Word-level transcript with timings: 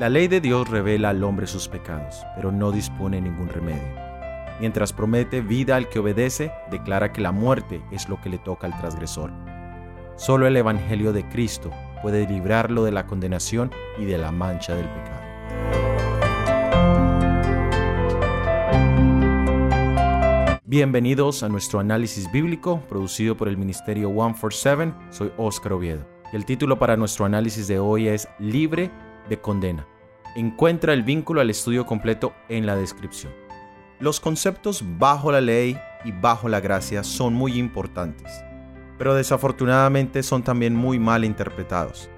La 0.00 0.08
ley 0.08 0.28
de 0.28 0.40
Dios 0.40 0.66
revela 0.70 1.10
al 1.10 1.22
hombre 1.22 1.46
sus 1.46 1.68
pecados, 1.68 2.24
pero 2.34 2.50
no 2.50 2.72
dispone 2.72 3.20
ningún 3.20 3.50
remedio. 3.50 4.00
Mientras 4.58 4.94
promete 4.94 5.42
vida 5.42 5.76
al 5.76 5.90
que 5.90 5.98
obedece, 5.98 6.52
declara 6.70 7.12
que 7.12 7.20
la 7.20 7.32
muerte 7.32 7.82
es 7.90 8.08
lo 8.08 8.18
que 8.18 8.30
le 8.30 8.38
toca 8.38 8.66
al 8.66 8.78
transgresor. 8.78 9.30
Solo 10.16 10.46
el 10.46 10.56
Evangelio 10.56 11.12
de 11.12 11.28
Cristo 11.28 11.70
puede 12.00 12.26
librarlo 12.26 12.82
de 12.82 12.92
la 12.92 13.06
condenación 13.06 13.72
y 13.98 14.06
de 14.06 14.16
la 14.16 14.32
mancha 14.32 14.74
del 14.74 14.86
pecado. 14.88 15.20
Bienvenidos 20.64 21.42
a 21.42 21.50
nuestro 21.50 21.78
análisis 21.78 22.32
bíblico 22.32 22.80
producido 22.88 23.36
por 23.36 23.48
el 23.48 23.58
Ministerio 23.58 24.08
147. 24.08 24.94
Soy 25.10 25.30
Óscar 25.36 25.74
Oviedo. 25.74 26.06
El 26.32 26.46
título 26.46 26.78
para 26.78 26.96
nuestro 26.96 27.26
análisis 27.26 27.68
de 27.68 27.78
hoy 27.80 28.08
es 28.08 28.28
Libre 28.38 28.90
de 29.30 29.40
condena. 29.40 29.86
Encuentra 30.36 30.92
el 30.92 31.02
vínculo 31.02 31.40
al 31.40 31.48
estudio 31.48 31.86
completo 31.86 32.34
en 32.50 32.66
la 32.66 32.76
descripción. 32.76 33.32
Los 33.98 34.20
conceptos 34.20 34.84
bajo 34.98 35.32
la 35.32 35.40
ley 35.40 35.78
y 36.04 36.12
bajo 36.12 36.48
la 36.48 36.60
gracia 36.60 37.02
son 37.02 37.32
muy 37.32 37.58
importantes, 37.58 38.44
pero 38.98 39.14
desafortunadamente 39.14 40.22
son 40.22 40.42
también 40.42 40.74
muy 40.74 40.98
mal 40.98 41.24
interpretados. 41.24 42.10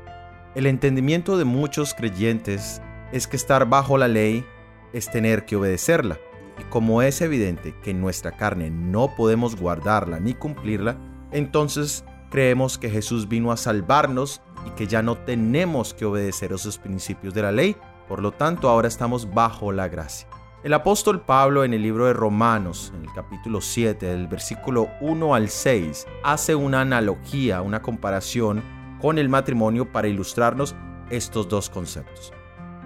El 0.55 0.67
entendimiento 0.67 1.39
de 1.39 1.45
muchos 1.45 1.95
creyentes 1.95 2.83
es 3.13 3.27
que 3.27 3.37
estar 3.37 3.69
bajo 3.69 3.97
la 3.97 4.09
ley 4.09 4.45
es 4.93 5.11
tener 5.11 5.45
que 5.45 5.57
obedecerla 5.57 6.19
y 6.59 6.65
como 6.65 7.03
es 7.03 7.21
evidente 7.21 7.75
que 7.83 7.91
en 7.91 8.01
nuestra 8.01 8.33
carne 8.33 8.71
no 8.71 9.15
podemos 9.17 9.57
guardarla 9.57 10.21
ni 10.21 10.35
cumplirla, 10.35 10.99
entonces 11.31 12.05
creemos 12.31 12.79
que 12.79 12.91
Jesús 12.91 13.29
vino 13.29 13.53
a 13.53 13.57
salvarnos 13.57 14.43
y 14.67 14.71
que 14.71 14.87
ya 14.87 15.03
no 15.03 15.17
tenemos 15.17 15.95
que 15.95 16.05
obedecer 16.05 16.53
esos 16.53 16.79
principios 16.79 17.35
de 17.35 17.43
la 17.43 17.53
ley, 17.53 17.77
por 18.09 18.21
lo 18.21 18.33
tanto 18.33 18.69
ahora 18.69 18.89
estamos 18.89 19.33
bajo 19.33 19.73
la 19.73 19.89
gracia. 19.89 20.29
El 20.63 20.75
apóstol 20.75 21.21
Pablo 21.21 21.65
en 21.65 21.75
el 21.75 21.83
libro 21.83 22.07
de 22.07 22.13
Romanos, 22.13 22.93
en 22.95 23.03
el 23.03 23.13
capítulo 23.13 23.61
7, 23.61 24.07
del 24.07 24.29
versículo 24.29 24.89
1 25.01 25.35
al 25.35 25.49
6, 25.49 26.07
hace 26.23 26.55
una 26.55 26.83
analogía, 26.83 27.63
una 27.63 27.83
comparación 27.83 28.63
con 29.01 29.19
el 29.19 29.29
matrimonio 29.29 29.91
para 29.91 30.07
ilustrarnos 30.07 30.77
estos 31.11 31.49
dos 31.49 31.69
conceptos. 31.69 32.33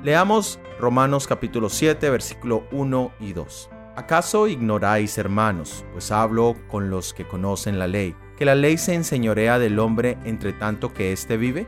Leamos 0.03 0.59
Romanos 0.81 1.27
capítulo 1.27 1.69
7, 1.69 2.09
versículo 2.09 2.65
1 2.73 3.13
y 3.21 3.33
2. 3.35 3.71
¿Acaso 3.97 4.47
ignoráis, 4.47 5.17
hermanos, 5.17 5.87
pues 5.93 6.13
hablo 6.13 6.55
con 6.69 6.91
los 6.91 7.15
que 7.15 7.27
conocen 7.27 7.79
la 7.79 7.87
ley, 7.87 8.15
que 8.37 8.45
la 8.45 8.55
ley 8.55 8.77
se 8.77 8.93
enseñorea 8.93 9.59
del 9.59 9.79
hombre 9.79 10.19
entre 10.27 10.53
tanto 10.53 10.93
que 10.93 11.13
éste 11.13 11.39
vive? 11.39 11.67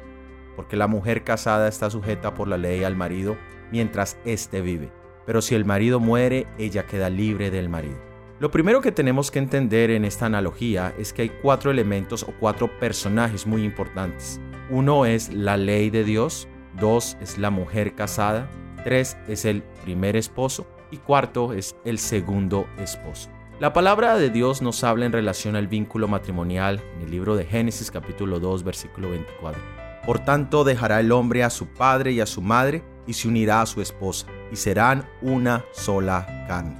Porque 0.54 0.76
la 0.76 0.88
mujer 0.88 1.24
casada 1.24 1.68
está 1.68 1.88
sujeta 1.88 2.34
por 2.34 2.46
la 2.46 2.58
ley 2.58 2.84
al 2.84 2.96
marido 2.96 3.38
mientras 3.72 4.18
éste 4.26 4.60
vive. 4.60 4.92
Pero 5.24 5.40
si 5.40 5.54
el 5.54 5.64
marido 5.64 6.00
muere, 6.00 6.46
ella 6.58 6.84
queda 6.84 7.08
libre 7.08 7.50
del 7.50 7.70
marido. 7.70 7.96
Lo 8.40 8.50
primero 8.50 8.82
que 8.82 8.92
tenemos 8.92 9.30
que 9.30 9.38
entender 9.38 9.90
en 9.90 10.04
esta 10.04 10.26
analogía 10.26 10.92
es 10.98 11.14
que 11.14 11.22
hay 11.22 11.30
cuatro 11.30 11.70
elementos 11.70 12.24
o 12.24 12.34
cuatro 12.38 12.78
personajes 12.78 13.46
muy 13.46 13.64
importantes. 13.64 14.38
Uno 14.68 15.06
es 15.06 15.32
la 15.32 15.56
ley 15.56 15.88
de 15.88 16.04
Dios, 16.04 16.46
dos 16.78 17.16
es 17.22 17.38
la 17.38 17.48
mujer 17.48 17.94
casada, 17.94 18.50
tres 18.84 19.16
es 19.28 19.46
el 19.46 19.62
primer 19.82 20.14
esposo 20.14 20.66
y 20.91 20.98
cuarto 20.98 21.53
es 21.53 21.77
el 21.84 21.98
segundo 21.98 22.67
esposo. 22.78 23.31
La 23.61 23.72
palabra 23.72 24.17
de 24.17 24.31
Dios 24.31 24.62
nos 24.62 24.84
habla 24.84 25.06
en 25.06 25.12
relación 25.12 25.56
al 25.56 25.67
vínculo 25.67 26.06
matrimonial 26.06 26.81
en 26.97 27.03
el 27.03 27.11
libro 27.11 27.34
de 27.34 27.44
Génesis 27.44 27.91
capítulo 27.91 28.39
2 28.39 28.62
versículo 28.62 29.11
24. 29.11 29.61
Por 30.06 30.20
tanto 30.20 30.64
dejará 30.64 31.00
el 31.00 31.11
hombre 31.12 31.42
a 31.42 31.50
su 31.50 31.66
padre 31.66 32.12
y 32.12 32.20
a 32.20 32.27
su 32.27 32.41
madre 32.41 32.84
y 33.06 33.14
se 33.14 33.27
unirá 33.27 33.61
a 33.61 33.66
su 33.66 33.83
esposa 33.83 34.27
y 34.53 34.56
serán 34.56 35.09
una 35.22 35.64
sola 35.72 36.44
carne. 36.47 36.77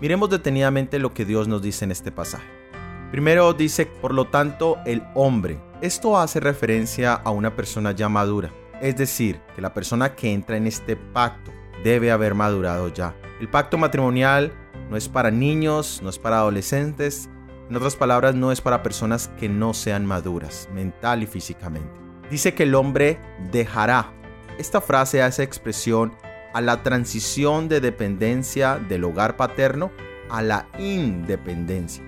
Miremos 0.00 0.28
detenidamente 0.28 0.98
lo 0.98 1.14
que 1.14 1.24
Dios 1.24 1.48
nos 1.48 1.62
dice 1.62 1.84
en 1.84 1.90
este 1.90 2.12
pasaje. 2.12 2.44
Primero 3.10 3.54
dice, 3.54 3.86
por 3.86 4.12
lo 4.12 4.26
tanto, 4.26 4.76
el 4.84 5.02
hombre. 5.14 5.58
Esto 5.80 6.18
hace 6.18 6.40
referencia 6.40 7.14
a 7.14 7.30
una 7.30 7.54
persona 7.56 7.92
ya 7.92 8.08
madura, 8.08 8.52
es 8.82 8.96
decir, 8.96 9.40
que 9.54 9.62
la 9.62 9.72
persona 9.72 10.14
que 10.14 10.32
entra 10.32 10.56
en 10.56 10.66
este 10.66 10.96
pacto 10.96 11.52
debe 11.82 12.10
haber 12.10 12.34
madurado 12.34 12.88
ya. 12.88 13.14
El 13.40 13.48
pacto 13.48 13.78
matrimonial 13.78 14.52
no 14.90 14.96
es 14.96 15.08
para 15.08 15.30
niños, 15.30 16.00
no 16.02 16.10
es 16.10 16.18
para 16.18 16.38
adolescentes, 16.38 17.28
en 17.70 17.76
otras 17.76 17.96
palabras, 17.96 18.34
no 18.34 18.52
es 18.52 18.60
para 18.60 18.82
personas 18.82 19.28
que 19.38 19.48
no 19.48 19.72
sean 19.72 20.04
maduras, 20.04 20.68
mental 20.74 21.22
y 21.22 21.26
físicamente. 21.26 21.90
Dice 22.30 22.54
que 22.54 22.64
el 22.64 22.74
hombre 22.74 23.18
dejará. 23.50 24.12
Esta 24.58 24.82
frase 24.82 25.22
hace 25.22 25.42
expresión 25.42 26.12
a 26.52 26.60
la 26.60 26.82
transición 26.82 27.68
de 27.68 27.80
dependencia 27.80 28.76
del 28.76 29.04
hogar 29.04 29.36
paterno 29.36 29.90
a 30.30 30.42
la 30.42 30.68
independencia. 30.78 32.04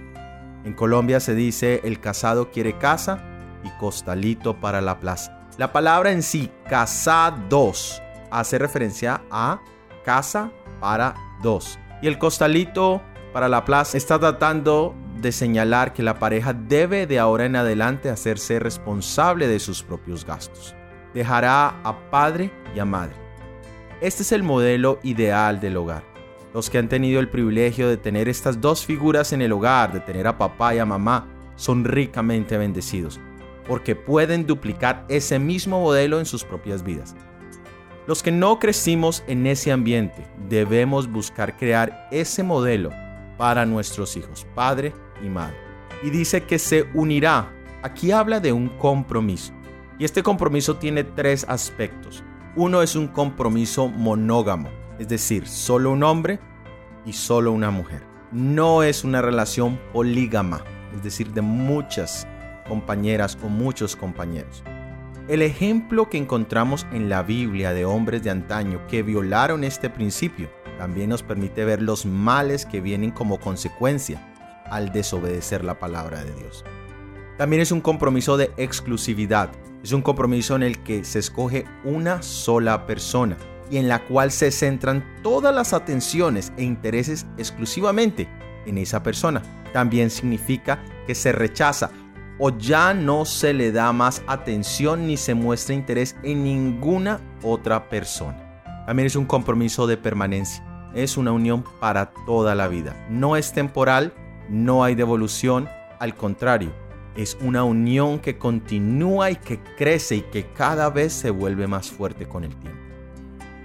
En 0.64 0.74
Colombia 0.74 1.20
se 1.20 1.34
dice 1.34 1.80
el 1.84 2.00
casado 2.00 2.50
quiere 2.50 2.76
casa 2.76 3.24
y 3.64 3.70
costalito 3.78 4.60
para 4.60 4.80
la 4.80 5.00
plaza. 5.00 5.46
La 5.58 5.72
palabra 5.72 6.12
en 6.12 6.22
sí, 6.22 6.50
casados, 6.68 8.02
hace 8.30 8.58
referencia 8.58 9.22
a 9.30 9.60
casa 10.04 10.50
para 10.80 11.14
dos. 11.42 11.78
Y 12.02 12.06
el 12.06 12.18
costalito 12.18 13.02
para 13.32 13.48
la 13.48 13.64
plaza 13.64 13.96
está 13.96 14.18
tratando 14.18 14.94
de 15.20 15.32
señalar 15.32 15.92
que 15.92 16.02
la 16.02 16.18
pareja 16.18 16.52
debe 16.52 17.06
de 17.06 17.18
ahora 17.18 17.46
en 17.46 17.56
adelante 17.56 18.10
hacerse 18.10 18.58
responsable 18.58 19.48
de 19.48 19.58
sus 19.58 19.82
propios 19.82 20.24
gastos. 20.24 20.74
Dejará 21.14 21.80
a 21.82 22.10
padre 22.10 22.50
y 22.74 22.78
a 22.78 22.84
madre. 22.84 23.16
Este 24.00 24.22
es 24.22 24.32
el 24.32 24.42
modelo 24.42 24.98
ideal 25.02 25.60
del 25.60 25.76
hogar. 25.76 26.04
Los 26.52 26.70
que 26.70 26.78
han 26.78 26.88
tenido 26.88 27.20
el 27.20 27.28
privilegio 27.28 27.88
de 27.88 27.96
tener 27.96 28.28
estas 28.28 28.60
dos 28.60 28.84
figuras 28.84 29.32
en 29.32 29.42
el 29.42 29.52
hogar, 29.52 29.92
de 29.92 30.00
tener 30.00 30.26
a 30.26 30.38
papá 30.38 30.74
y 30.74 30.78
a 30.78 30.86
mamá, 30.86 31.26
son 31.56 31.84
ricamente 31.84 32.58
bendecidos 32.58 33.20
porque 33.66 33.96
pueden 33.96 34.46
duplicar 34.46 35.04
ese 35.08 35.38
mismo 35.38 35.80
modelo 35.80 36.18
en 36.18 36.26
sus 36.26 36.44
propias 36.44 36.82
vidas. 36.82 37.14
Los 38.06 38.22
que 38.22 38.30
no 38.30 38.60
crecimos 38.60 39.24
en 39.26 39.48
ese 39.48 39.72
ambiente 39.72 40.24
debemos 40.48 41.10
buscar 41.10 41.56
crear 41.56 42.08
ese 42.12 42.44
modelo 42.44 42.90
para 43.36 43.66
nuestros 43.66 44.16
hijos, 44.16 44.46
padre 44.54 44.94
y 45.24 45.28
madre. 45.28 45.56
Y 46.04 46.10
dice 46.10 46.44
que 46.44 46.60
se 46.60 46.88
unirá. 46.94 47.52
Aquí 47.82 48.12
habla 48.12 48.38
de 48.38 48.52
un 48.52 48.68
compromiso. 48.68 49.52
Y 49.98 50.04
este 50.04 50.22
compromiso 50.22 50.76
tiene 50.76 51.02
tres 51.02 51.44
aspectos. 51.48 52.22
Uno 52.54 52.80
es 52.80 52.94
un 52.94 53.08
compromiso 53.08 53.88
monógamo, 53.88 54.70
es 55.00 55.08
decir, 55.08 55.48
solo 55.48 55.90
un 55.90 56.04
hombre 56.04 56.38
y 57.04 57.12
solo 57.12 57.50
una 57.50 57.72
mujer. 57.72 58.02
No 58.30 58.84
es 58.84 59.02
una 59.02 59.20
relación 59.20 59.80
polígama, 59.92 60.62
es 60.94 61.02
decir, 61.02 61.32
de 61.32 61.42
muchas 61.42 62.26
compañeras 62.68 63.36
o 63.42 63.48
muchos 63.48 63.96
compañeros. 63.96 64.62
El 65.28 65.42
ejemplo 65.42 66.08
que 66.08 66.18
encontramos 66.18 66.86
en 66.92 67.08
la 67.08 67.24
Biblia 67.24 67.72
de 67.72 67.84
hombres 67.84 68.22
de 68.22 68.30
antaño 68.30 68.86
que 68.86 69.02
violaron 69.02 69.64
este 69.64 69.90
principio 69.90 70.48
también 70.78 71.10
nos 71.10 71.24
permite 71.24 71.64
ver 71.64 71.82
los 71.82 72.06
males 72.06 72.64
que 72.64 72.80
vienen 72.80 73.10
como 73.10 73.40
consecuencia 73.40 74.22
al 74.66 74.92
desobedecer 74.92 75.64
la 75.64 75.80
palabra 75.80 76.22
de 76.22 76.32
Dios. 76.32 76.64
También 77.38 77.60
es 77.60 77.72
un 77.72 77.80
compromiso 77.80 78.36
de 78.36 78.52
exclusividad, 78.56 79.50
es 79.82 79.90
un 79.90 80.02
compromiso 80.02 80.54
en 80.54 80.62
el 80.62 80.78
que 80.84 81.04
se 81.04 81.18
escoge 81.18 81.64
una 81.82 82.22
sola 82.22 82.86
persona 82.86 83.36
y 83.68 83.78
en 83.78 83.88
la 83.88 84.04
cual 84.04 84.30
se 84.30 84.52
centran 84.52 85.04
todas 85.24 85.52
las 85.52 85.72
atenciones 85.72 86.52
e 86.56 86.62
intereses 86.62 87.26
exclusivamente 87.36 88.28
en 88.64 88.78
esa 88.78 89.02
persona. 89.02 89.42
También 89.72 90.10
significa 90.10 90.84
que 91.04 91.16
se 91.16 91.32
rechaza 91.32 91.90
o 92.38 92.50
ya 92.50 92.94
no 92.94 93.24
se 93.24 93.54
le 93.54 93.72
da 93.72 93.92
más 93.92 94.22
atención 94.26 95.06
ni 95.06 95.16
se 95.16 95.34
muestra 95.34 95.74
interés 95.74 96.16
en 96.22 96.44
ninguna 96.44 97.20
otra 97.42 97.88
persona. 97.88 98.62
También 98.86 99.06
es 99.06 99.16
un 99.16 99.24
compromiso 99.24 99.86
de 99.86 99.96
permanencia. 99.96 100.62
Es 100.94 101.16
una 101.16 101.32
unión 101.32 101.64
para 101.80 102.12
toda 102.26 102.54
la 102.54 102.68
vida. 102.68 103.06
No 103.10 103.36
es 103.36 103.52
temporal, 103.52 104.14
no 104.48 104.84
hay 104.84 104.94
devolución, 104.94 105.68
al 105.98 106.14
contrario, 106.14 106.72
es 107.16 107.36
una 107.40 107.64
unión 107.64 108.18
que 108.18 108.38
continúa 108.38 109.30
y 109.30 109.36
que 109.36 109.60
crece 109.76 110.16
y 110.16 110.20
que 110.22 110.46
cada 110.52 110.90
vez 110.90 111.12
se 111.12 111.30
vuelve 111.30 111.66
más 111.66 111.90
fuerte 111.90 112.26
con 112.26 112.44
el 112.44 112.54
tiempo. 112.56 112.80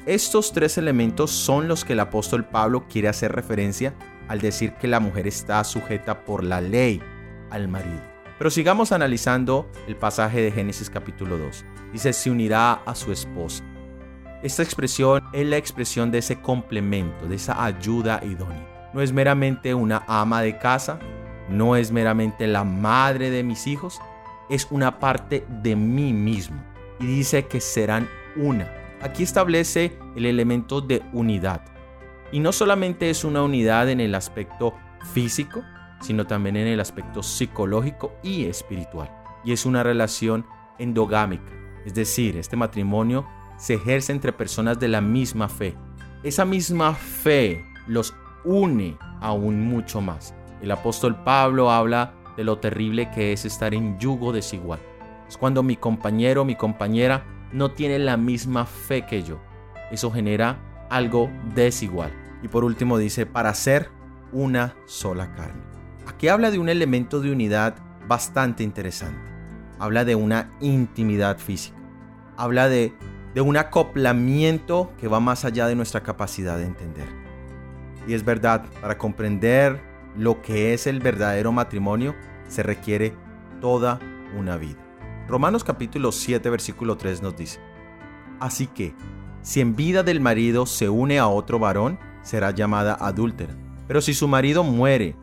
Estos 0.05 0.51
tres 0.51 0.77
elementos 0.77 1.31
son 1.31 1.67
los 1.67 1.85
que 1.85 1.93
el 1.93 1.99
apóstol 1.99 2.45
Pablo 2.45 2.85
quiere 2.89 3.07
hacer 3.07 3.31
referencia 3.31 3.93
al 4.27 4.39
decir 4.39 4.73
que 4.73 4.87
la 4.87 4.99
mujer 4.99 5.27
está 5.27 5.63
sujeta 5.63 6.23
por 6.25 6.43
la 6.43 6.61
ley 6.61 7.01
al 7.51 7.67
marido. 7.67 8.10
Pero 8.41 8.49
sigamos 8.49 8.91
analizando 8.91 9.69
el 9.87 9.95
pasaje 9.95 10.41
de 10.41 10.51
Génesis 10.51 10.89
capítulo 10.89 11.37
2. 11.37 11.63
Dice, 11.93 12.11
se 12.11 12.31
unirá 12.31 12.73
a 12.73 12.95
su 12.95 13.11
esposa. 13.11 13.63
Esta 14.41 14.63
expresión 14.63 15.21
es 15.31 15.45
la 15.45 15.57
expresión 15.57 16.09
de 16.09 16.17
ese 16.17 16.41
complemento, 16.41 17.27
de 17.27 17.35
esa 17.35 17.63
ayuda 17.63 18.19
idónea. 18.23 18.89
No 18.95 19.01
es 19.03 19.13
meramente 19.13 19.75
una 19.75 20.03
ama 20.07 20.41
de 20.41 20.57
casa, 20.57 20.97
no 21.49 21.75
es 21.75 21.91
meramente 21.91 22.47
la 22.47 22.63
madre 22.63 23.29
de 23.29 23.43
mis 23.43 23.67
hijos, 23.67 24.01
es 24.49 24.65
una 24.71 24.97
parte 24.97 25.45
de 25.61 25.75
mí 25.75 26.11
mismo. 26.11 26.63
Y 26.99 27.05
dice 27.05 27.45
que 27.45 27.61
serán 27.61 28.09
una. 28.35 28.73
aquí 29.03 29.21
establece 29.21 29.95
el 30.15 30.25
elemento 30.25 30.81
de 30.81 31.03
unidad. 31.13 31.61
Y 32.31 32.39
no 32.39 32.51
solamente 32.53 33.11
es 33.11 33.23
una 33.23 33.43
unidad 33.43 33.87
en 33.87 33.99
el 33.99 34.15
aspecto 34.15 34.73
físico, 35.13 35.61
sino 36.01 36.27
también 36.27 36.57
en 36.57 36.67
el 36.67 36.79
aspecto 36.79 37.23
psicológico 37.23 38.13
y 38.23 38.45
espiritual. 38.45 39.09
Y 39.43 39.53
es 39.53 39.65
una 39.65 39.83
relación 39.83 40.45
endogámica, 40.77 41.51
es 41.85 41.93
decir, 41.93 42.37
este 42.37 42.55
matrimonio 42.55 43.25
se 43.57 43.75
ejerce 43.75 44.11
entre 44.11 44.33
personas 44.33 44.79
de 44.79 44.87
la 44.87 45.01
misma 45.01 45.47
fe. 45.47 45.75
Esa 46.23 46.45
misma 46.45 46.93
fe 46.93 47.63
los 47.87 48.13
une 48.43 48.97
aún 49.19 49.61
mucho 49.61 50.01
más. 50.01 50.33
El 50.61 50.71
apóstol 50.71 51.23
Pablo 51.23 51.71
habla 51.71 52.13
de 52.37 52.43
lo 52.43 52.59
terrible 52.59 53.09
que 53.11 53.33
es 53.33 53.45
estar 53.45 53.73
en 53.73 53.99
yugo 53.99 54.31
desigual. 54.31 54.79
Es 55.27 55.37
cuando 55.37 55.63
mi 55.63 55.75
compañero 55.75 56.41
o 56.41 56.45
mi 56.45 56.55
compañera 56.55 57.25
no 57.51 57.71
tiene 57.71 57.99
la 57.99 58.17
misma 58.17 58.65
fe 58.65 59.05
que 59.05 59.23
yo. 59.23 59.39
Eso 59.91 60.11
genera 60.11 60.87
algo 60.89 61.29
desigual. 61.53 62.11
Y 62.43 62.47
por 62.47 62.63
último 62.63 62.97
dice, 62.97 63.25
para 63.25 63.53
ser 63.53 63.89
una 64.31 64.75
sola 64.85 65.33
carne. 65.33 65.70
Aquí 66.07 66.27
habla 66.27 66.51
de 66.51 66.59
un 66.59 66.69
elemento 66.69 67.19
de 67.19 67.31
unidad 67.31 67.75
bastante 68.07 68.63
interesante. 68.63 69.31
Habla 69.79 70.05
de 70.05 70.15
una 70.15 70.51
intimidad 70.59 71.37
física. 71.37 71.77
Habla 72.37 72.69
de, 72.69 72.93
de 73.33 73.41
un 73.41 73.57
acoplamiento 73.57 74.91
que 74.99 75.07
va 75.07 75.19
más 75.19 75.45
allá 75.45 75.67
de 75.67 75.75
nuestra 75.75 76.01
capacidad 76.01 76.57
de 76.57 76.65
entender. 76.65 77.07
Y 78.07 78.13
es 78.13 78.25
verdad, 78.25 78.65
para 78.81 78.97
comprender 78.97 79.81
lo 80.17 80.41
que 80.41 80.73
es 80.73 80.87
el 80.87 80.99
verdadero 80.99 81.51
matrimonio, 81.51 82.15
se 82.47 82.63
requiere 82.63 83.15
toda 83.59 83.99
una 84.37 84.57
vida. 84.57 84.79
Romanos 85.27 85.63
capítulo 85.63 86.11
7 86.11 86.49
versículo 86.49 86.97
3 86.97 87.21
nos 87.21 87.37
dice, 87.37 87.59
Así 88.39 88.67
que, 88.67 88.93
si 89.43 89.61
en 89.61 89.75
vida 89.75 90.03
del 90.03 90.19
marido 90.19 90.65
se 90.65 90.89
une 90.89 91.19
a 91.19 91.27
otro 91.27 91.59
varón, 91.59 91.99
será 92.21 92.51
llamada 92.51 92.97
adúltera. 92.99 93.55
Pero 93.87 94.01
si 94.01 94.13
su 94.13 94.27
marido 94.27 94.63
muere, 94.63 95.15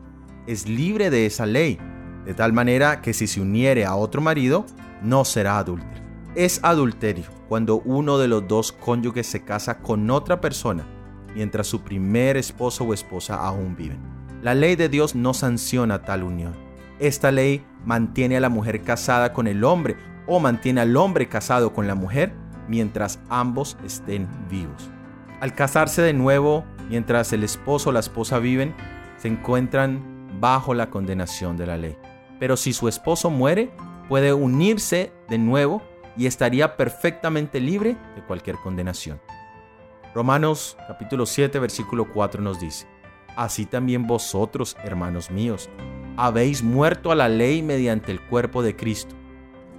es 0.47 0.67
libre 0.67 1.09
de 1.09 1.25
esa 1.25 1.45
ley, 1.45 1.77
de 2.25 2.33
tal 2.33 2.53
manera 2.53 3.01
que 3.01 3.13
si 3.13 3.27
se 3.27 3.41
uniere 3.41 3.85
a 3.85 3.95
otro 3.95 4.21
marido, 4.21 4.65
no 5.01 5.25
será 5.25 5.57
adúltera. 5.57 6.03
Es 6.35 6.59
adulterio 6.63 7.25
cuando 7.47 7.81
uno 7.81 8.17
de 8.17 8.27
los 8.27 8.47
dos 8.47 8.71
cónyuges 8.71 9.27
se 9.27 9.43
casa 9.43 9.79
con 9.79 10.09
otra 10.11 10.39
persona, 10.41 10.85
mientras 11.33 11.67
su 11.67 11.81
primer 11.81 12.37
esposo 12.37 12.83
o 12.83 12.93
esposa 12.93 13.35
aún 13.35 13.75
viven. 13.75 13.99
La 14.41 14.53
ley 14.53 14.75
de 14.75 14.89
Dios 14.89 15.15
no 15.15 15.33
sanciona 15.33 16.03
tal 16.03 16.23
unión. 16.23 16.53
Esta 16.99 17.31
ley 17.31 17.65
mantiene 17.85 18.37
a 18.37 18.41
la 18.41 18.49
mujer 18.49 18.83
casada 18.83 19.33
con 19.33 19.47
el 19.47 19.63
hombre 19.63 19.97
o 20.27 20.39
mantiene 20.39 20.81
al 20.81 20.95
hombre 20.95 21.27
casado 21.27 21.73
con 21.73 21.87
la 21.87 21.95
mujer 21.95 22.33
mientras 22.67 23.19
ambos 23.29 23.77
estén 23.83 24.27
vivos. 24.49 24.89
Al 25.41 25.55
casarse 25.55 26.01
de 26.01 26.13
nuevo, 26.13 26.65
mientras 26.89 27.33
el 27.33 27.43
esposo 27.43 27.89
o 27.89 27.93
la 27.93 28.01
esposa 28.01 28.39
viven, 28.39 28.75
se 29.17 29.27
encuentran 29.27 30.18
bajo 30.39 30.73
la 30.73 30.89
condenación 30.89 31.57
de 31.57 31.67
la 31.67 31.77
ley. 31.77 31.97
Pero 32.39 32.55
si 32.57 32.73
su 32.73 32.87
esposo 32.87 33.29
muere, 33.29 33.71
puede 34.07 34.33
unirse 34.33 35.11
de 35.27 35.37
nuevo 35.37 35.81
y 36.17 36.25
estaría 36.25 36.75
perfectamente 36.77 37.59
libre 37.59 37.97
de 38.15 38.23
cualquier 38.23 38.57
condenación. 38.57 39.21
Romanos 40.13 40.75
capítulo 40.87 41.25
7 41.25 41.59
versículo 41.59 42.11
4 42.11 42.41
nos 42.41 42.59
dice, 42.59 42.87
Así 43.35 43.65
también 43.65 44.07
vosotros, 44.07 44.75
hermanos 44.83 45.29
míos, 45.31 45.69
habéis 46.17 46.63
muerto 46.63 47.11
a 47.11 47.15
la 47.15 47.29
ley 47.29 47.61
mediante 47.61 48.11
el 48.11 48.19
cuerpo 48.19 48.63
de 48.63 48.75
Cristo, 48.75 49.15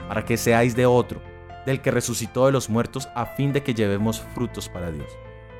para 0.09 0.25
que 0.25 0.37
seáis 0.37 0.75
de 0.77 0.87
otro, 0.87 1.21
del 1.67 1.83
que 1.83 1.91
resucitó 1.91 2.47
de 2.47 2.53
los 2.53 2.71
muertos, 2.71 3.09
a 3.15 3.27
fin 3.27 3.53
de 3.53 3.63
que 3.63 3.75
llevemos 3.75 4.21
frutos 4.35 4.69
para 4.69 4.91
Dios. 4.91 5.09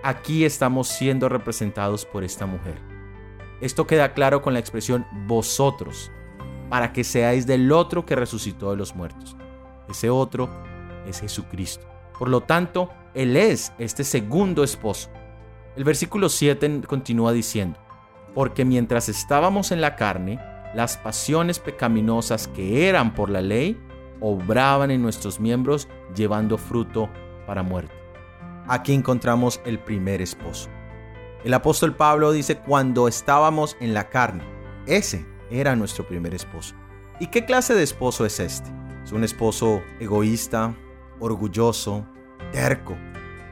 Aquí 0.03 0.45
estamos 0.45 0.89
siendo 0.89 1.29
representados 1.29 2.07
por 2.07 2.25
esta 2.25 2.47
mujer. 2.47 2.90
Esto 3.61 3.87
queda 3.87 4.15
claro 4.15 4.41
con 4.41 4.55
la 4.55 4.59
expresión 4.59 5.07
vosotros, 5.27 6.11
para 6.71 6.93
que 6.93 7.05
seáis 7.05 7.47
del 7.47 7.71
otro 7.73 8.07
que 8.07 8.17
resucitó 8.17 8.71
de 8.71 8.77
los 8.77 8.95
muertos. 8.95 9.37
Ese 9.89 10.09
otro 10.09 10.49
es 11.07 11.21
Jesucristo. 11.21 11.87
Por 12.19 12.29
lo 12.29 12.43
tanto, 12.43 12.91
Él 13.15 13.37
es 13.37 13.73
este 13.79 14.05
segundo 14.05 14.65
esposo. 14.65 15.11
El 15.77 15.85
versículo 15.85 16.29
7 16.29 16.83
continúa 16.87 17.33
diciendo, 17.33 17.79
porque 18.35 18.65
mientras 18.65 19.09
estábamos 19.09 19.73
en 19.73 19.81
la 19.81 19.97
carne, 19.97 20.39
las 20.75 20.97
pasiones 20.97 21.59
pecaminosas 21.59 22.49
que 22.49 22.89
eran 22.89 23.15
por 23.15 23.29
la 23.29 23.43
ley 23.43 23.79
obraban 24.21 24.91
en 24.91 25.03
nuestros 25.03 25.41
miembros 25.41 25.89
llevando 26.15 26.59
fruto 26.59 27.09
para 27.47 27.63
muerte. 27.63 27.95
Aquí 28.69 28.93
encontramos 28.95 29.61
el 29.65 29.81
primer 29.81 30.23
esposo. 30.23 30.71
El 31.43 31.55
apóstol 31.55 31.97
Pablo 31.97 32.33
dice 32.33 32.59
cuando 32.59 33.09
estábamos 33.09 33.75
en 33.81 33.95
la 33.95 34.11
carne. 34.11 34.45
Ese 34.87 35.25
era 35.51 35.75
nuestro 35.75 36.07
primer 36.07 36.35
esposo. 36.35 36.75
¿Y 37.19 37.29
qué 37.29 37.47
clase 37.47 37.75
de 37.75 37.83
esposo 37.83 38.27
es 38.27 38.41
este? 38.41 38.71
Es 39.03 39.13
un 39.13 39.25
esposo 39.25 39.83
egoísta, 40.01 40.75
orgulloso, 41.19 42.07
terco 42.53 42.95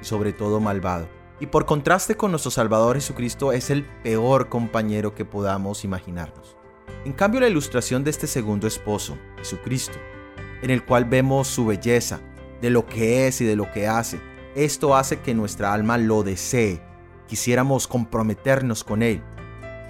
y 0.02 0.04
sobre 0.04 0.34
todo 0.34 0.60
malvado. 0.60 1.08
Y 1.40 1.46
por 1.46 1.64
contraste 1.64 2.14
con 2.14 2.30
nuestro 2.30 2.50
Salvador 2.50 2.96
Jesucristo 2.96 3.52
es 3.52 3.70
el 3.70 3.86
peor 4.02 4.50
compañero 4.50 5.14
que 5.14 5.24
podamos 5.24 5.82
imaginarnos. 5.82 6.58
En 7.06 7.12
cambio, 7.14 7.40
la 7.40 7.48
ilustración 7.48 8.04
de 8.04 8.10
este 8.10 8.26
segundo 8.26 8.66
esposo, 8.66 9.16
Jesucristo, 9.38 9.98
en 10.60 10.70
el 10.70 10.84
cual 10.84 11.06
vemos 11.06 11.48
su 11.48 11.64
belleza, 11.64 12.20
de 12.60 12.68
lo 12.68 12.84
que 12.84 13.28
es 13.28 13.40
y 13.40 13.46
de 13.46 13.56
lo 13.56 13.70
que 13.70 13.86
hace, 13.86 14.20
esto 14.54 14.94
hace 14.94 15.20
que 15.20 15.32
nuestra 15.32 15.72
alma 15.72 15.96
lo 15.96 16.22
desee, 16.22 16.82
quisiéramos 17.28 17.86
comprometernos 17.86 18.82
con 18.82 19.02
él. 19.02 19.22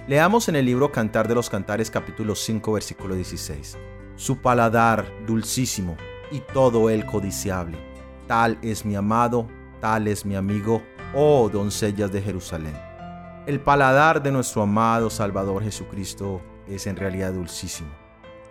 Leamos 0.07 0.49
en 0.49 0.57
el 0.57 0.65
libro 0.65 0.91
Cantar 0.91 1.27
de 1.27 1.35
los 1.35 1.49
Cantares 1.49 1.89
capítulo 1.89 2.35
5 2.35 2.73
versículo 2.73 3.15
16. 3.15 3.77
Su 4.15 4.37
paladar 4.37 5.05
dulcísimo 5.25 5.95
y 6.31 6.41
todo 6.41 6.89
él 6.89 7.05
codiciable. 7.05 7.77
Tal 8.27 8.59
es 8.61 8.85
mi 8.85 8.95
amado, 8.95 9.47
tal 9.79 10.07
es 10.07 10.25
mi 10.25 10.35
amigo, 10.35 10.83
oh 11.15 11.49
doncellas 11.49 12.11
de 12.11 12.21
Jerusalén. 12.21 12.77
El 13.47 13.61
paladar 13.61 14.21
de 14.21 14.31
nuestro 14.31 14.61
amado 14.61 15.09
Salvador 15.09 15.63
Jesucristo 15.63 16.41
es 16.67 16.85
en 16.87 16.97
realidad 16.97 17.31
dulcísimo. 17.31 17.89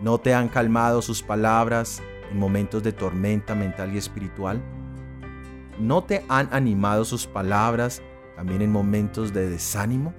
¿No 0.00 0.18
te 0.18 0.32
han 0.32 0.48
calmado 0.48 1.02
sus 1.02 1.22
palabras 1.22 2.02
en 2.30 2.38
momentos 2.38 2.82
de 2.82 2.92
tormenta 2.92 3.54
mental 3.54 3.94
y 3.94 3.98
espiritual? 3.98 4.62
¿No 5.78 6.02
te 6.02 6.24
han 6.28 6.48
animado 6.52 7.04
sus 7.04 7.26
palabras 7.26 8.02
también 8.38 8.62
en 8.62 8.70
momentos 8.70 9.34
de 9.34 9.50
desánimo? 9.50 10.14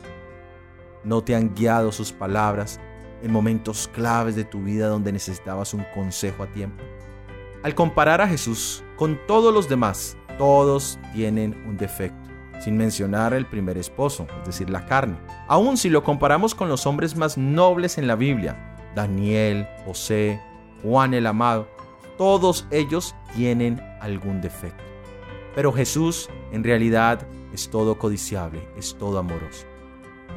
¿No 1.05 1.23
te 1.23 1.35
han 1.35 1.55
guiado 1.55 1.93
sus 1.93 2.11
palabras 2.11 2.77
en 3.23 3.31
momentos 3.31 3.89
claves 3.93 4.35
de 4.35 4.43
tu 4.43 4.61
vida 4.61 4.89
donde 4.89 5.13
necesitabas 5.13 5.73
un 5.73 5.85
consejo 5.93 6.43
a 6.43 6.47
tiempo? 6.47 6.83
Al 7.63 7.75
comparar 7.75 8.19
a 8.19 8.27
Jesús 8.27 8.83
con 8.97 9.17
todos 9.25 9.53
los 9.53 9.69
demás, 9.69 10.17
todos 10.37 10.99
tienen 11.13 11.63
un 11.65 11.77
defecto 11.77 12.29
sin 12.59 12.75
mencionar 12.75 13.33
el 13.33 13.45
primer 13.45 13.77
esposo, 13.77 14.27
es 14.41 14.47
decir, 14.47 14.69
la 14.69 14.85
carne. 14.85 15.15
Aun 15.47 15.77
si 15.77 15.89
lo 15.89 16.03
comparamos 16.03 16.53
con 16.53 16.67
los 16.67 16.85
hombres 16.85 17.15
más 17.15 17.37
nobles 17.37 17.97
en 17.97 18.05
la 18.05 18.17
Biblia, 18.17 18.75
Daniel, 18.95 19.65
José, 19.85 20.41
Juan 20.83 21.13
el 21.13 21.25
Amado, 21.25 21.69
todos 22.17 22.67
ellos 22.69 23.15
tienen 23.33 23.79
algún 24.01 24.41
defecto. 24.41 24.83
Pero 25.55 25.71
Jesús 25.71 26.29
en 26.51 26.65
realidad 26.65 27.25
es 27.53 27.69
todo 27.69 27.97
codiciable, 27.97 28.67
es 28.77 28.95
todo 28.95 29.19
amoroso. 29.19 29.65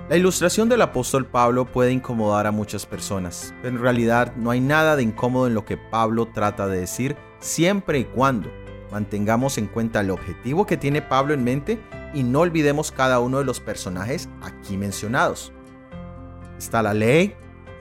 La 0.08 0.16
ilustración 0.16 0.68
del 0.68 0.82
apóstol 0.82 1.26
Pablo 1.26 1.64
puede 1.64 1.92
incomodar 1.92 2.46
a 2.46 2.52
muchas 2.52 2.86
personas, 2.86 3.54
pero 3.62 3.76
en 3.76 3.82
realidad 3.82 4.34
no 4.36 4.50
hay 4.50 4.60
nada 4.60 4.96
de 4.96 5.02
incómodo 5.02 5.46
en 5.46 5.54
lo 5.54 5.64
que 5.64 5.76
Pablo 5.76 6.26
trata 6.26 6.66
de 6.66 6.80
decir 6.80 7.16
siempre 7.38 8.00
y 8.00 8.04
cuando 8.04 8.50
mantengamos 8.90 9.56
en 9.58 9.66
cuenta 9.66 10.00
el 10.00 10.10
objetivo 10.10 10.66
que 10.66 10.76
tiene 10.76 11.00
Pablo 11.02 11.32
en 11.32 11.44
mente 11.44 11.80
y 12.12 12.22
no 12.24 12.40
olvidemos 12.40 12.92
cada 12.92 13.20
uno 13.20 13.38
de 13.38 13.44
los 13.44 13.60
personajes 13.60 14.28
aquí 14.42 14.76
mencionados. 14.76 15.52
Está 16.58 16.82
la 16.82 16.92
ley, 16.92 17.34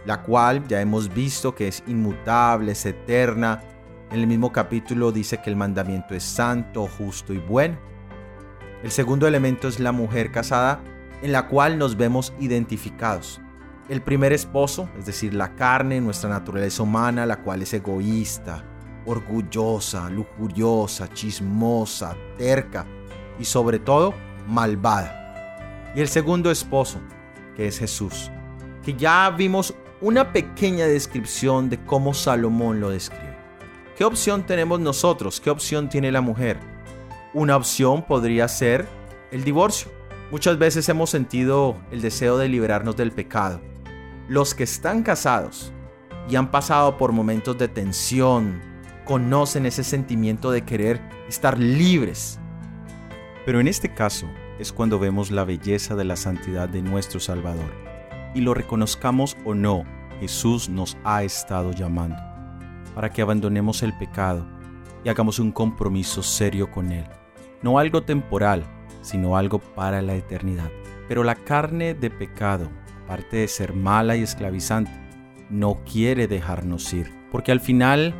la 0.05 0.21
cual 0.23 0.65
ya 0.67 0.79
hemos 0.79 1.13
visto 1.13 1.53
que 1.53 1.67
es 1.67 1.83
inmutable, 1.85 2.71
es 2.71 2.85
eterna. 2.85 3.61
En 4.09 4.19
el 4.19 4.27
mismo 4.27 4.51
capítulo 4.51 5.11
dice 5.11 5.41
que 5.41 5.49
el 5.49 5.55
mandamiento 5.55 6.15
es 6.15 6.23
santo, 6.23 6.87
justo 6.87 7.33
y 7.33 7.39
bueno. 7.39 7.77
El 8.83 8.89
segundo 8.91 9.27
elemento 9.27 9.67
es 9.67 9.79
la 9.79 9.91
mujer 9.91 10.31
casada, 10.31 10.81
en 11.21 11.31
la 11.31 11.47
cual 11.47 11.77
nos 11.77 11.97
vemos 11.97 12.33
identificados. 12.39 13.39
El 13.89 14.01
primer 14.01 14.33
esposo, 14.33 14.89
es 14.97 15.05
decir, 15.05 15.33
la 15.33 15.55
carne, 15.55 16.01
nuestra 16.01 16.29
naturaleza 16.29 16.81
humana, 16.81 17.25
la 17.25 17.41
cual 17.43 17.61
es 17.61 17.73
egoísta, 17.73 18.63
orgullosa, 19.05 20.09
lujuriosa, 20.09 21.09
chismosa, 21.09 22.15
terca 22.37 22.85
y 23.39 23.45
sobre 23.45 23.79
todo 23.79 24.15
malvada. 24.47 25.91
Y 25.95 26.01
el 26.01 26.07
segundo 26.07 26.49
esposo, 26.49 27.01
que 27.55 27.67
es 27.67 27.77
Jesús, 27.77 28.31
que 28.81 28.95
ya 28.95 29.29
vimos 29.29 29.75
una 29.99 30.33
pequeña 30.33 30.85
descripción 30.85 31.69
de 31.69 31.83
cómo 31.85 32.15
Salomón 32.15 32.79
lo 32.79 32.89
describe. 32.89 33.37
¿Qué 33.95 34.05
opción 34.05 34.43
tenemos 34.45 34.79
nosotros? 34.79 35.39
¿Qué 35.39 35.51
opción 35.51 35.89
tiene 35.89 36.11
la 36.11 36.21
mujer? 36.21 36.70
Una 37.33 37.55
opción 37.55 38.03
podría 38.03 38.49
ser 38.49 38.89
el 39.31 39.45
divorcio. 39.45 39.89
Muchas 40.31 40.57
veces 40.57 40.89
hemos 40.89 41.09
sentido 41.09 41.77
el 41.89 42.01
deseo 42.01 42.37
de 42.37 42.49
liberarnos 42.49 42.97
del 42.97 43.13
pecado. 43.13 43.61
Los 44.27 44.53
que 44.53 44.65
están 44.65 45.01
casados 45.01 45.71
y 46.29 46.35
han 46.35 46.51
pasado 46.51 46.97
por 46.97 47.13
momentos 47.13 47.57
de 47.57 47.69
tensión, 47.69 48.59
conocen 49.05 49.65
ese 49.65 49.85
sentimiento 49.85 50.51
de 50.51 50.63
querer 50.63 51.01
estar 51.29 51.57
libres. 51.57 52.37
Pero 53.45 53.61
en 53.61 53.69
este 53.69 53.93
caso 53.93 54.27
es 54.59 54.73
cuando 54.73 54.99
vemos 54.99 55.31
la 55.31 55.45
belleza 55.45 55.95
de 55.95 56.03
la 56.03 56.17
santidad 56.17 56.67
de 56.67 56.81
nuestro 56.81 57.21
Salvador. 57.21 57.71
Y 58.35 58.41
lo 58.41 58.53
reconozcamos 58.53 59.37
o 59.45 59.55
no, 59.55 59.85
Jesús 60.19 60.67
nos 60.67 60.97
ha 61.05 61.23
estado 61.23 61.71
llamando 61.71 62.17
para 62.93 63.09
que 63.09 63.21
abandonemos 63.21 63.83
el 63.83 63.97
pecado 63.97 64.45
y 65.05 65.09
hagamos 65.09 65.39
un 65.39 65.53
compromiso 65.53 66.21
serio 66.21 66.69
con 66.69 66.91
Él. 66.91 67.05
No 67.61 67.79
algo 67.79 68.03
temporal, 68.03 68.63
sino 69.01 69.37
algo 69.37 69.59
para 69.59 70.01
la 70.01 70.15
eternidad. 70.15 70.69
Pero 71.07 71.23
la 71.23 71.35
carne 71.35 71.93
de 71.93 72.09
pecado, 72.09 72.69
aparte 73.03 73.37
de 73.37 73.47
ser 73.47 73.73
mala 73.73 74.15
y 74.15 74.23
esclavizante, 74.23 74.91
no 75.49 75.83
quiere 75.83 76.27
dejarnos 76.27 76.93
ir, 76.93 77.11
porque 77.31 77.51
al 77.51 77.59
final, 77.59 78.15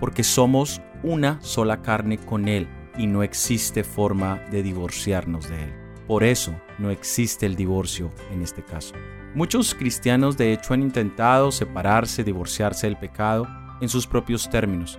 porque 0.00 0.22
somos 0.22 0.82
una 1.02 1.40
sola 1.40 1.82
carne 1.82 2.18
con 2.18 2.48
Él 2.48 2.68
y 2.96 3.06
no 3.06 3.22
existe 3.22 3.84
forma 3.84 4.40
de 4.50 4.62
divorciarnos 4.62 5.48
de 5.48 5.64
Él. 5.64 5.74
Por 6.06 6.22
eso 6.22 6.54
no 6.78 6.90
existe 6.90 7.46
el 7.46 7.56
divorcio 7.56 8.10
en 8.30 8.42
este 8.42 8.62
caso. 8.62 8.94
Muchos 9.34 9.74
cristianos 9.74 10.36
de 10.36 10.52
hecho 10.52 10.74
han 10.74 10.82
intentado 10.82 11.50
separarse, 11.50 12.22
divorciarse 12.22 12.86
del 12.86 12.98
pecado 12.98 13.48
en 13.80 13.88
sus 13.88 14.06
propios 14.06 14.48
términos, 14.48 14.98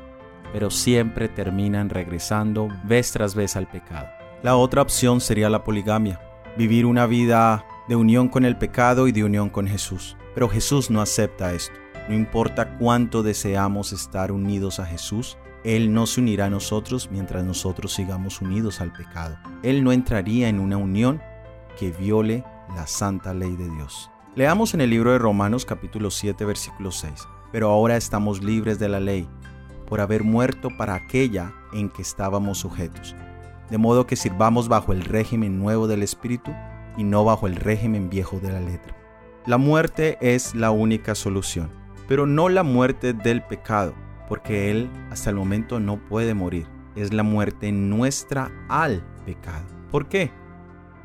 pero 0.55 0.71
siempre 0.71 1.27
terminan 1.27 1.89
regresando 1.89 2.69
vez 2.85 3.12
tras 3.12 3.35
vez 3.35 3.57
al 3.57 3.67
pecado. 3.67 4.07
La 4.41 4.55
otra 4.55 4.81
opción 4.81 5.19
sería 5.19 5.50
la 5.50 5.65
poligamia, 5.65 6.21
vivir 6.57 6.85
una 6.85 7.07
vida 7.07 7.65
de 7.89 7.97
unión 7.97 8.29
con 8.29 8.45
el 8.45 8.57
pecado 8.57 9.09
y 9.09 9.12
de 9.12 9.25
unión 9.25 9.50
con 9.50 9.67
Jesús. 9.67 10.15
Pero 10.33 10.47
Jesús 10.47 10.89
no 10.89 11.01
acepta 11.01 11.51
esto. 11.51 11.75
No 12.07 12.15
importa 12.15 12.77
cuánto 12.77 13.21
deseamos 13.21 13.91
estar 13.91 14.31
unidos 14.31 14.79
a 14.79 14.85
Jesús, 14.85 15.38
Él 15.65 15.93
no 15.93 16.05
se 16.07 16.21
unirá 16.21 16.45
a 16.45 16.50
nosotros 16.50 17.09
mientras 17.12 17.43
nosotros 17.43 17.91
sigamos 17.91 18.39
unidos 18.39 18.79
al 18.79 18.93
pecado. 18.93 19.38
Él 19.62 19.83
no 19.83 19.91
entraría 19.91 20.47
en 20.47 20.62
una 20.62 20.77
unión 20.77 21.21
que 21.77 21.91
viole 21.91 22.45
la 22.74 22.88
santa 22.88 23.33
ley 23.33 23.57
de 23.57 23.69
Dios. 23.71 24.09
Leamos 24.35 24.74
en 24.74 24.79
el 24.79 24.89
libro 24.89 25.12
de 25.12 25.19
Romanos 25.19 25.65
capítulo 25.65 26.12
7 26.12 26.45
versículo 26.45 26.91
6. 26.91 27.27
Pero 27.51 27.69
ahora 27.71 27.97
estamos 27.97 28.41
libres 28.41 28.79
de 28.79 28.88
la 28.88 29.01
ley, 29.01 29.29
por 29.86 30.01
haber 30.01 30.24
muerto 30.24 30.70
para 30.77 30.96
aquella 30.96 31.54
en 31.74 31.89
que 31.89 32.01
estábamos 32.01 32.60
sujetos. 32.60 33.15
De 33.70 33.77
modo 33.77 34.06
que 34.06 34.15
sirvamos 34.15 34.68
bajo 34.68 34.94
el 34.94 35.04
régimen 35.04 35.60
nuevo 35.60 35.88
del 35.88 36.04
Espíritu 36.04 36.51
y 36.98 37.04
no 37.04 37.24
bajo 37.24 37.48
el 37.48 37.56
régimen 37.56 38.10
viejo 38.10 38.39
de 38.39 38.51
la 38.51 38.60
letra. 38.60 38.96
La 39.46 39.58
muerte 39.58 40.18
es 40.22 40.56
la 40.56 40.72
única 40.72 41.13
solución, 41.15 41.70
pero 42.08 42.25
no 42.25 42.50
la 42.50 42.63
muerte 42.63 43.13
del 43.13 43.44
pecado, 43.44 43.94
porque 44.27 44.72
Él 44.72 44.89
hasta 45.12 45.30
el 45.30 45.36
momento 45.36 45.80
no 45.80 45.98
puede 45.98 46.34
morir. 46.34 46.68
Es 46.96 47.13
la 47.13 47.24
muerte 47.24 47.72
nuestra 47.72 48.51
al 48.70 49.04
pecado. 49.25 49.65
¿Por 49.92 50.08
qué? 50.08 50.32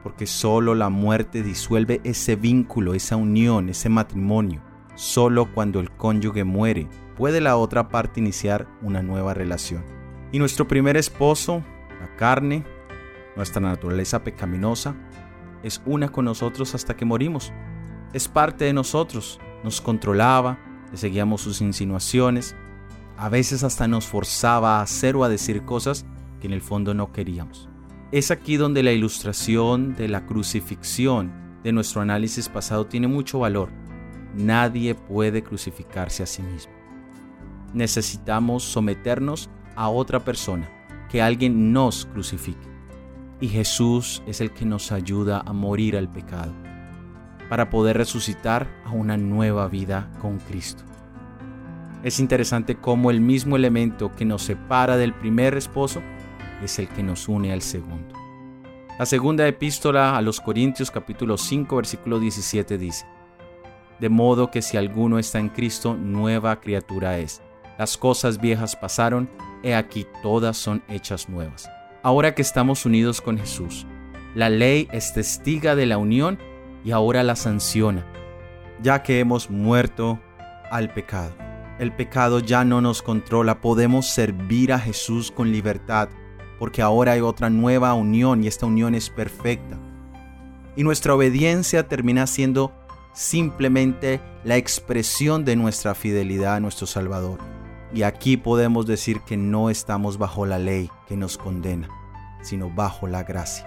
Porque 0.03 0.27
solo 0.27 0.75
la 0.75 0.89
muerte 0.89 1.43
disuelve 1.43 2.01
ese 2.05 2.37
vínculo, 2.37 2.95
esa 2.95 3.17
unión, 3.17 3.69
ese 3.69 3.89
matrimonio. 3.89 4.63
Solo 5.01 5.51
cuando 5.55 5.81
el 5.81 5.91
cónyuge 5.91 6.45
muere 6.45 6.87
puede 7.17 7.41
la 7.41 7.57
otra 7.57 7.89
parte 7.89 8.21
iniciar 8.21 8.69
una 8.83 9.01
nueva 9.01 9.33
relación. 9.33 9.83
Y 10.31 10.39
nuestro 10.39 10.69
primer 10.69 10.99
esposo, 10.99 11.65
la 12.03 12.15
carne, 12.17 12.67
nuestra 13.35 13.63
naturaleza 13.63 14.23
pecaminosa, 14.23 14.95
es 15.63 15.81
una 15.87 16.11
con 16.11 16.27
nosotros 16.27 16.75
hasta 16.75 16.97
que 16.97 17.07
morimos 17.07 17.51
es 18.13 18.29
parte 18.29 18.67
de 18.67 18.75
nosotros. 18.75 19.41
Nos 19.65 19.81
controlaba, 19.81 20.59
le 20.91 20.99
seguíamos 20.99 21.41
sus 21.41 21.63
insinuaciones, 21.63 22.55
a 23.17 23.31
veces 23.31 23.65
hasta 23.65 23.89
nos 23.89 24.07
forzaba 24.07 24.81
a 24.81 24.83
hacer 24.83 25.17
o 25.17 25.25
a 25.25 25.31
decir 25.31 25.65
cosas 25.65 26.05
que 26.43 26.47
en 26.47 26.53
el 26.53 26.61
fondo 26.61 26.93
no 26.93 27.11
queríamos. 27.11 27.71
Es 28.13 28.31
aquí 28.31 28.59
donde 28.59 28.83
la 28.83 28.93
ilustración 28.93 29.97
de 29.97 30.09
la 30.09 30.27
crucifixión 30.27 31.33
de 31.65 31.73
nuestro 31.73 32.03
análisis 32.03 32.51
pasado 32.51 32.85
tiene 32.85 33.07
mucho 33.07 33.39
valor. 33.39 33.71
Nadie 34.35 34.95
puede 34.95 35.43
crucificarse 35.43 36.23
a 36.23 36.27
sí 36.27 36.43
mismo. 36.43 36.73
Necesitamos 37.75 38.63
someternos 38.63 39.51
a 39.77 39.89
otra 39.89 40.21
persona, 40.21 40.69
que 41.09 41.23
alguien 41.23 41.73
nos 41.73 42.07
crucifique. 42.07 42.69
Y 43.41 43.49
Jesús 43.49 44.23
es 44.27 44.41
el 44.41 44.53
que 44.53 44.65
nos 44.65 44.93
ayuda 44.93 45.43
a 45.45 45.53
morir 45.53 45.97
al 45.97 46.11
pecado 46.11 46.53
para 47.49 47.69
poder 47.69 47.97
resucitar 47.97 48.69
a 48.85 48.91
una 48.91 49.17
nueva 49.17 49.67
vida 49.67 50.09
con 50.21 50.39
Cristo. 50.39 50.85
Es 52.05 52.21
interesante 52.21 52.77
cómo 52.77 53.11
el 53.11 53.21
mismo 53.21 53.57
elemento 53.57 54.15
que 54.15 54.25
nos 54.25 54.43
separa 54.43 54.97
del 54.97 55.13
primer 55.13 55.55
esposo 55.57 56.01
es 56.63 56.79
el 56.79 56.89
que 56.89 57.03
nos 57.03 57.29
une 57.29 57.53
al 57.53 57.63
segundo. 57.63 58.15
La 58.99 59.07
segunda 59.07 59.49
epístola 59.49 60.17
a 60.17 60.23
los 60.23 60.41
Corintios 60.41 60.91
capítulo 60.91 61.37
5 61.37 61.75
versículo 61.75 62.21
17 62.21 62.79
dice, 62.79 63.07
De 64.01 64.09
modo 64.09 64.51
que 64.51 64.63
si 64.63 64.79
alguno 64.79 65.19
está 65.19 65.39
en 65.39 65.51
Cristo, 65.51 65.95
nueva 65.95 66.59
criatura 66.61 67.19
es. 67.19 67.43
Las 67.79 67.99
cosas 67.99 68.41
viejas 68.41 68.75
pasaron, 68.75 69.29
he 69.63 69.75
aquí 69.75 70.07
todas 70.23 70.57
son 70.57 70.83
hechas 70.89 71.29
nuevas. 71.29 71.71
Ahora 72.03 72.35
que 72.35 72.41
estamos 72.41 72.87
unidos 72.87 73.21
con 73.21 73.39
Jesús, 73.39 73.87
la 74.35 74.49
ley 74.49 74.89
es 74.91 75.13
testiga 75.13 75.75
de 75.75 75.85
la 75.85 75.99
unión 75.99 76.39
y 76.83 76.93
ahora 76.93 77.23
la 77.23 77.37
sanciona, 77.37 78.07
ya 78.83 79.03
que 79.03 79.21
hemos 79.21 79.51
muerto 79.51 80.19
al 80.71 80.93
pecado. 80.95 81.35
El 81.79 81.93
pecado 81.93 82.41
ya 82.41 82.65
no 82.65 82.81
nos 82.81 83.03
controla, 83.03 83.61
podemos 83.61 84.07
servir 84.07 84.73
a 84.73 84.79
Jesús 84.79 85.31
con 85.31 85.53
libertad, 85.53 86.09
porque 86.59 86.81
ahora 86.81 87.13
hay 87.13 87.21
otra 87.21 87.51
nueva 87.51 87.93
unión 87.95 88.45
y 88.45 88.47
esta 88.47 88.67
unión 88.67 88.95
es 88.95 89.11
perfecta. 89.11 89.79
Y 90.77 90.85
nuestra 90.85 91.15
obediencia 91.15 91.89
termina 91.89 92.27
siendo 92.27 92.73
simplemente 93.13 94.21
la 94.45 94.57
expresión 94.57 95.45
de 95.45 95.57
nuestra 95.57 95.95
fidelidad 95.95 96.57
a 96.57 96.61
nuestro 96.61 96.87
Salvador. 96.87 97.39
Y 97.93 98.03
aquí 98.03 98.37
podemos 98.37 98.87
decir 98.87 99.21
que 99.21 99.37
no 99.37 99.69
estamos 99.69 100.17
bajo 100.17 100.47
la 100.47 100.59
ley 100.59 100.91
que 101.09 101.17
nos 101.17 101.37
condena, 101.37 101.89
sino 102.43 102.71
bajo 102.71 103.07
la 103.07 103.25
gracia. 103.25 103.67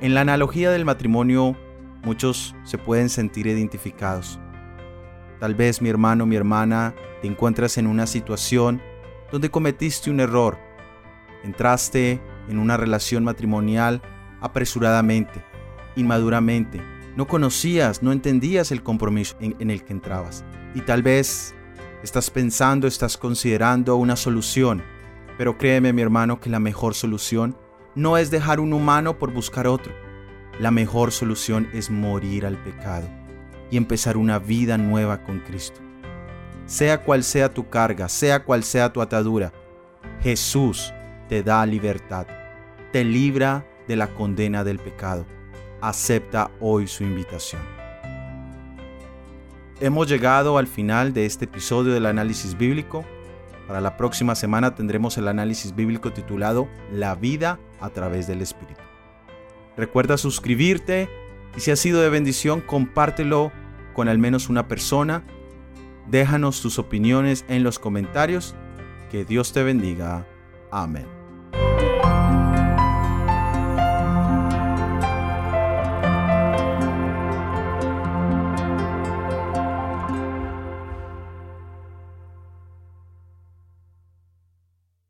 En 0.00 0.14
la 0.14 0.20
analogía 0.20 0.70
del 0.70 0.84
matrimonio, 0.84 1.56
muchos 2.04 2.54
se 2.64 2.78
pueden 2.78 3.08
sentir 3.08 3.46
identificados. 3.46 4.38
Tal 5.40 5.54
vez 5.54 5.82
mi 5.82 5.88
hermano, 5.88 6.26
mi 6.26 6.36
hermana, 6.36 6.94
te 7.22 7.28
encuentras 7.28 7.78
en 7.78 7.86
una 7.86 8.06
situación 8.06 8.80
donde 9.32 9.50
cometiste 9.50 10.10
un 10.10 10.20
error. 10.20 10.58
Entraste 11.42 12.20
en 12.48 12.58
una 12.58 12.76
relación 12.76 13.24
matrimonial 13.24 14.00
apresuradamente, 14.40 15.42
inmaduramente. 15.96 16.93
No 17.16 17.28
conocías, 17.28 18.02
no 18.02 18.10
entendías 18.10 18.72
el 18.72 18.82
compromiso 18.82 19.36
en, 19.40 19.70
el 19.70 19.84
que 19.84 19.92
entrabas. 19.92 20.44
Y 20.74 20.80
tal 20.80 21.02
vez 21.02 21.54
estás 22.02 22.28
pensando, 22.30 22.88
estás 22.88 23.16
considerando 23.16 23.96
una 23.96 24.16
solución. 24.16 24.82
Pero 25.38 25.56
créeme 25.56 25.92
mi 25.92 26.02
hermano 26.02 26.40
que 26.40 26.50
la 26.50 26.58
mejor 26.58 26.94
solución 26.94 27.56
no 27.94 28.18
es 28.18 28.30
dejar 28.30 28.58
un 28.58 28.72
humano 28.72 29.18
por 29.18 29.32
buscar 29.32 29.68
otro. 29.68 29.92
La 30.58 30.70
mejor 30.70 31.12
solución 31.12 31.68
es 31.72 31.90
morir 31.90 32.46
al 32.46 32.60
pecado 32.62 33.08
y 33.70 33.76
empezar 33.76 34.16
una 34.16 34.38
vida 34.38 34.76
nueva 34.76 35.22
con 35.22 35.40
Cristo. 35.40 35.80
Sea 36.66 37.02
cual 37.02 37.22
sea 37.22 37.52
tu 37.52 37.68
carga, 37.68 38.08
sea 38.08 38.44
cual 38.44 38.64
sea 38.64 38.92
tu 38.92 39.00
atadura, 39.00 39.52
Jesús 40.20 40.92
te 41.28 41.42
da 41.42 41.64
libertad, 41.66 42.26
te 42.92 43.04
libra 43.04 43.66
de 43.86 43.96
la 43.96 44.08
condena 44.14 44.64
del 44.64 44.78
pecado. 44.78 45.26
Acepta 45.84 46.50
hoy 46.60 46.86
su 46.86 47.04
invitación. 47.04 47.60
Hemos 49.80 50.08
llegado 50.08 50.56
al 50.56 50.66
final 50.66 51.12
de 51.12 51.26
este 51.26 51.44
episodio 51.44 51.92
del 51.92 52.06
análisis 52.06 52.56
bíblico. 52.56 53.04
Para 53.68 53.82
la 53.82 53.98
próxima 53.98 54.34
semana 54.34 54.74
tendremos 54.74 55.18
el 55.18 55.28
análisis 55.28 55.74
bíblico 55.74 56.10
titulado 56.10 56.70
La 56.90 57.14
vida 57.14 57.58
a 57.82 57.90
través 57.90 58.26
del 58.26 58.40
Espíritu. 58.40 58.80
Recuerda 59.76 60.16
suscribirte 60.16 61.10
y 61.54 61.60
si 61.60 61.70
ha 61.70 61.76
sido 61.76 62.00
de 62.00 62.08
bendición, 62.08 62.62
compártelo 62.62 63.52
con 63.92 64.08
al 64.08 64.16
menos 64.16 64.48
una 64.48 64.66
persona. 64.66 65.22
Déjanos 66.08 66.62
tus 66.62 66.78
opiniones 66.78 67.44
en 67.48 67.62
los 67.62 67.78
comentarios. 67.78 68.54
Que 69.10 69.26
Dios 69.26 69.52
te 69.52 69.62
bendiga. 69.62 70.26
Amén. 70.70 71.23